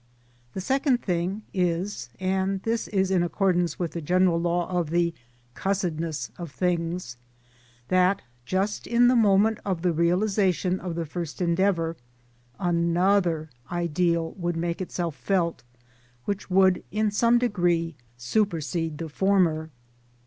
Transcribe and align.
The 0.55 0.61
second 0.61 1.03
thing 1.03 1.43
is 1.53 2.09
(and 2.19 2.63
this 2.63 2.87
is 2.87 3.11
in 3.11 3.21
accordance 3.21 3.77
with 3.77 3.91
the 3.91 4.01
general 4.01 4.39
law 4.41 4.67
of 4.67 4.89
the" 4.89 5.13
cussed 5.63 5.91
ness 5.93 6.31
of 6.39 6.49
things") 6.51 7.17
that 7.89 8.23
just 8.43 8.87
in 8.87 9.09
the 9.09 9.15
moment 9.15 9.59
of 9.63 9.83
the 9.83 9.91
realization 9.93 10.79
of 10.79 10.95
the 10.95 11.05
first 11.05 11.39
endeavour, 11.39 11.97
another 12.59 13.51
ideal 13.71 14.31
would 14.39 14.57
make 14.57 14.81
itself 14.81 15.15
felt, 15.15 15.61
which 16.25 16.49
would 16.49 16.83
in 16.89 17.11
some 17.11 17.37
degree 17.37 17.93
super 18.17 18.59
sede 18.59 18.97
the 18.97 19.07
former. 19.07 19.69